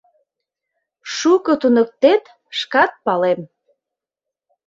[1.15, 2.23] Шуко туныктет,
[2.57, 3.39] шкат палем!